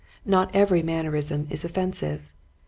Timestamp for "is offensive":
1.51-2.23